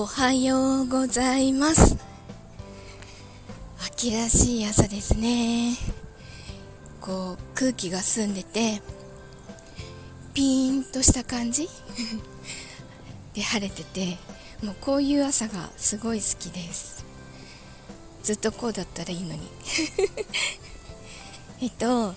[0.00, 1.98] おはようございます。
[3.86, 5.76] 秋らしい朝ですね。
[7.02, 8.80] こう空気が澄んでて
[10.32, 11.68] ピーンとした感じ？
[13.36, 14.16] で晴れてて
[14.62, 17.04] もうこういう朝がすごい好きです。
[18.22, 19.46] ずっとこうだったらいいのに。
[21.60, 22.14] えっと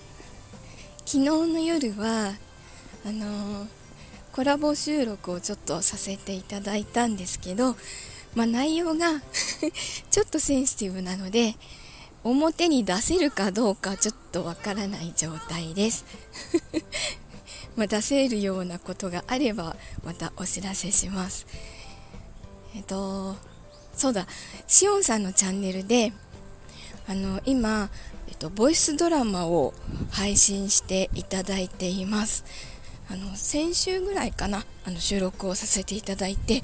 [1.04, 2.32] 昨日の夜は
[3.04, 3.83] あのー
[4.34, 7.76] コラボ収録をちょっとさせていただいたんですけど、
[8.34, 9.20] まあ、内容が
[10.10, 11.54] ちょっとセンシティブなので
[12.24, 16.04] 表に出せるかどうかちょっとわからない状態です。
[17.76, 21.46] ま出せるようなことがあればまたお知らせします。
[22.74, 23.36] えっと
[23.96, 24.26] そうだ。
[24.66, 26.12] しおんさんのチャンネルで
[27.06, 27.88] あの今、
[28.26, 29.74] えっと、ボイスドラマを
[30.10, 32.73] 配信していただいています。
[33.10, 36.62] あの先週ぐらいかなあの収録をさせていただいて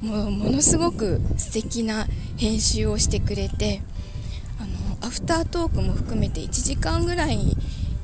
[0.00, 3.80] もうものすごく素敵な編集をしてくれて
[4.60, 7.38] あのアフタートークも含めて1時間ぐらい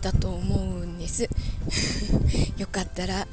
[0.00, 1.28] だと思うんです。
[2.58, 3.26] よかったら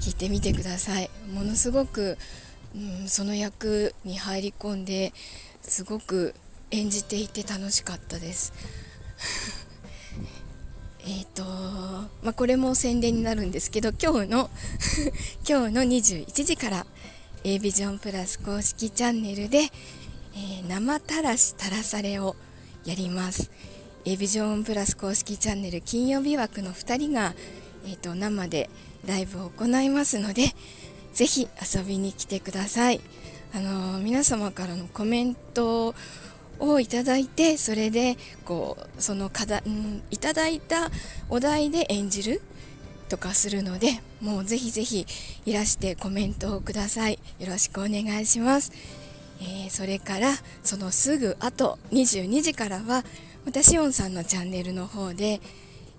[0.00, 1.10] 聞いてみてください。
[1.32, 2.18] ものすごく、
[2.74, 5.12] うん、その役に入り込んで
[5.62, 6.34] すごく
[6.70, 8.52] 演じていて楽しかったです。
[11.06, 11.44] えっ、ー、と
[12.22, 14.50] まあ、これも宣伝になるんですけど今日の
[15.46, 16.86] 今日の21時から
[17.44, 22.36] A ビジョンプラス公式チャンネルで、えー、生たらしたらされを
[22.86, 23.50] やります。
[24.06, 27.34] A ビジョンプラス公式チャンネル金曜日枠の2人が、
[27.86, 28.70] えーと、生で
[29.06, 30.54] ライブを行いますので
[31.12, 33.00] ぜひ遊びに来てください。
[33.54, 35.94] あのー、皆様からのコメント
[36.60, 40.90] をいただいてそれでこうその課題、うん、いただいた
[41.28, 42.42] お題で演じる
[43.08, 45.06] とかするのでもうぜひぜひ
[45.44, 47.18] いらしてコメントをください。
[47.38, 48.72] よろしくお願いします、
[49.40, 50.32] えー、それから
[50.62, 53.04] そのすぐ後22時からは
[53.44, 55.40] 私オンさんのチャンネルの方で、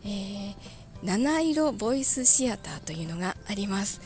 [0.04, 0.56] えー、
[1.04, 4.02] 七色ボイスシアターというのがあります。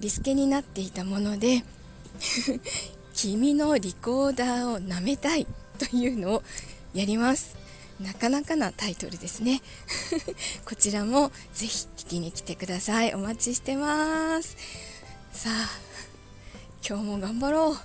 [0.00, 1.64] リスケになっていたもので
[3.14, 5.46] 君のリコーダーを舐めたい。
[5.78, 6.42] というのを
[6.94, 7.56] やります。
[8.00, 9.62] なかなかなタイトルですね。
[10.66, 13.14] こちらもぜひ聞きに来てください。
[13.14, 14.56] お待ちしてます。
[15.32, 15.70] さあ
[16.86, 17.76] 今日も頑張ろう。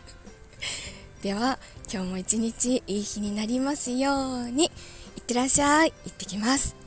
[1.22, 1.58] では
[1.92, 4.70] 今日も一日いい日になりますように。
[5.16, 5.92] いってらっしゃい。
[6.04, 6.85] 行ってきます。